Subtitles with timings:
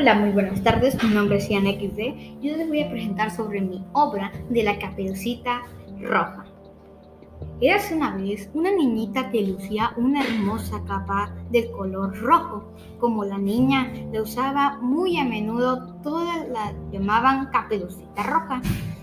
[0.00, 0.96] Hola, muy buenas tardes.
[1.04, 2.40] Mi nombre es Ian XD.
[2.40, 5.60] Yo les voy a presentar sobre mi obra de la caperucita
[6.00, 6.46] roja.
[7.60, 12.72] Érase una vez una niñita que lucía una hermosa capa de color rojo.
[12.98, 18.62] Como la niña la usaba muy a menudo, todas la llamaban caperucita roja.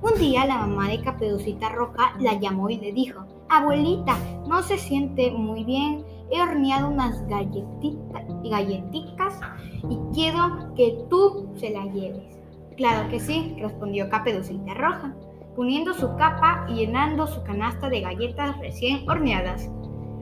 [0.00, 4.16] Un día la mamá de Caperucita Roja la llamó y le dijo, Abuelita,
[4.46, 9.40] no se siente muy bien, he horneado unas galletitas, galletitas
[9.88, 12.38] y quiero que tú se las lleves.
[12.76, 15.14] Claro que sí, respondió Caperucita Roja,
[15.56, 19.68] poniendo su capa y llenando su canasta de galletas recién horneadas.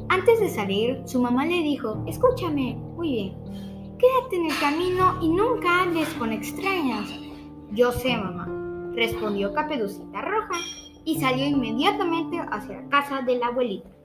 [0.09, 3.35] Antes de salir, su mamá le dijo, escúchame, muy bien,
[3.99, 7.11] quédate en el camino y nunca hables con extrañas.
[7.73, 8.49] Yo sé, mamá,
[8.95, 10.55] respondió Caperucita Roja
[11.05, 13.96] y salió inmediatamente hacia la casa de la abuelita.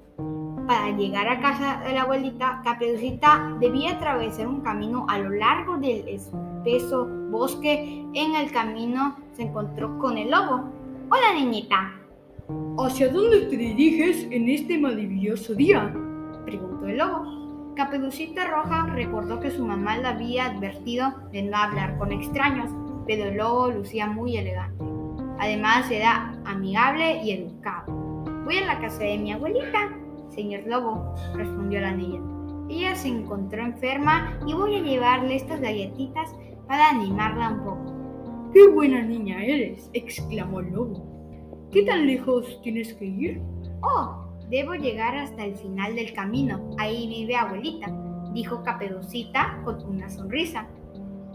[0.67, 5.77] Para llegar a casa de la abuelita, Caperucita debía atravesar un camino a lo largo
[5.77, 8.05] del espeso bosque.
[8.13, 10.69] En el camino se encontró con el lobo.
[11.09, 11.93] Hola niñita.
[12.77, 15.93] ¿Hacia dónde te diriges en este maravilloso día?
[16.45, 17.73] preguntó el lobo.
[17.75, 22.69] Caperucita Roja recordó que su mamá le había advertido de no hablar con extraños
[23.05, 24.83] pero el lobo lucía muy elegante.
[25.39, 27.91] Además era amigable y educado.
[28.45, 29.89] Voy a la casa de mi abuelita,
[30.31, 32.21] señor lobo, respondió la niña.
[32.69, 36.33] Ella se encontró enferma y voy a llevarle estas galletitas
[36.67, 38.49] para animarla un poco.
[38.53, 39.89] ¡Qué buena niña eres!
[39.93, 41.05] exclamó el lobo.
[41.71, 43.41] ¿Qué tan lejos tienes que ir?
[43.81, 46.75] Oh, debo llegar hasta el final del camino.
[46.77, 47.87] Ahí vive abuelita,
[48.33, 50.67] dijo Caperucita con una sonrisa.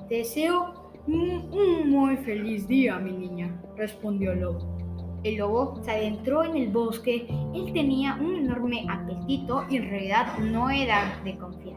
[0.08, 4.75] Deseo un muy feliz día, mi niña, respondió el lobo.
[5.24, 7.26] El lobo se adentró en el bosque.
[7.54, 11.76] Él tenía un enorme apetito y en realidad no era de confiar.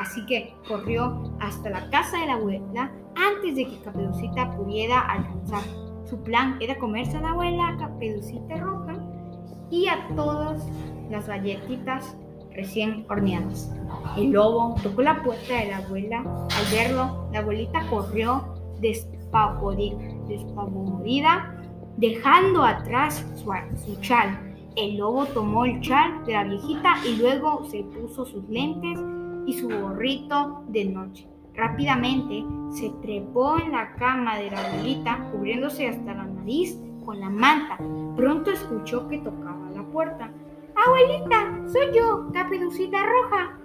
[0.00, 5.62] Así que corrió hasta la casa de la abuela antes de que Caperucita pudiera alcanzar.
[6.04, 8.94] Su plan era comerse a la abuela Caperucita Roja
[9.70, 10.66] y a todas
[11.10, 12.16] las galletitas
[12.52, 13.72] recién horneadas.
[14.16, 16.18] El lobo tocó la puerta de la abuela.
[16.20, 19.94] Al verlo, la abuelita corrió despavorida,
[21.98, 23.52] dejando atrás su,
[23.84, 24.38] su chal.
[24.76, 29.00] El lobo tomó el chal de la viejita y luego se puso sus lentes
[29.46, 31.28] y su gorrito de noche.
[31.54, 37.30] Rápidamente se trepó en la cama de la abuelita, cubriéndose hasta la nariz con la
[37.30, 37.78] manta.
[38.14, 40.30] Pronto escuchó que tocaba la puerta.
[40.86, 43.58] Abuelita, soy yo, Caperucita Roja.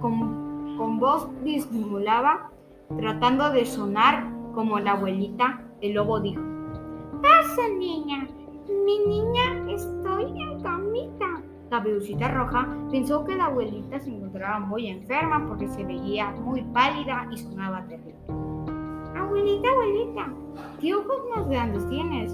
[0.00, 2.50] Con, con voz disimulaba,
[2.98, 6.55] tratando de sonar como la abuelita, el lobo dijo.
[7.56, 8.28] Pasa, niña.
[8.68, 11.42] Mi niña, estoy en camita.
[11.70, 17.26] Caperucita Roja pensó que la abuelita se encontraba muy enferma porque se veía muy pálida
[17.32, 18.14] y sonaba terrible.
[19.16, 20.34] Abuelita, abuelita,
[20.80, 22.32] ¿qué ojos más grandes tienes?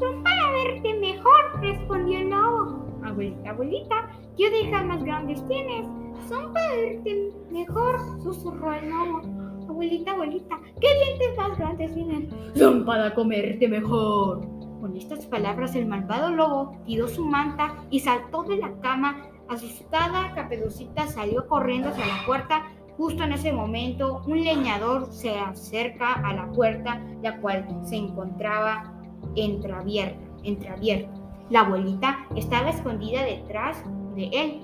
[0.00, 2.86] Son para verte mejor, respondió el lobo.
[3.04, 5.86] Abuelita, abuelita, ¿qué orejas más grandes tienes?
[6.28, 9.20] Son para verte mejor, susurró el lobo.
[9.68, 12.34] Abuelita, abuelita, ¿qué dientes más grandes tienes?
[12.54, 14.55] Son para comerte mejor.
[14.86, 19.16] Con estas palabras el malvado lobo tiró su manta y saltó de la cama.
[19.48, 22.68] Asustada, Caperucita salió corriendo hacia la puerta.
[22.96, 28.94] Justo en ese momento, un leñador se acerca a la puerta, la cual se encontraba
[29.34, 30.24] entreabierta.
[30.44, 31.10] entreabierta.
[31.50, 33.82] La abuelita estaba escondida detrás
[34.14, 34.62] de él.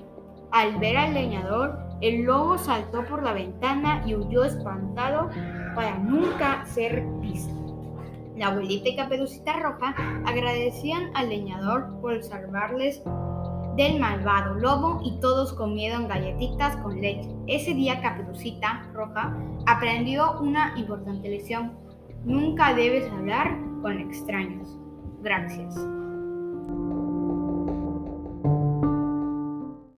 [0.51, 5.29] Al ver al leñador, el lobo saltó por la ventana y huyó espantado
[5.75, 7.62] para nunca ser visto.
[8.35, 9.95] La abuelita y Caperucita Roja
[10.25, 13.03] agradecían al leñador por salvarles
[13.77, 17.29] del malvado lobo y todos comieron galletitas con leche.
[17.47, 19.35] Ese día Caperucita Roja
[19.65, 21.73] aprendió una importante lección.
[22.23, 24.77] Nunca debes hablar con extraños.
[25.21, 25.75] Gracias.